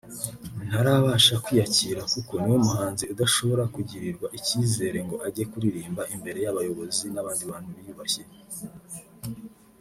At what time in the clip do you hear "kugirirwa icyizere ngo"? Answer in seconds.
3.73-5.15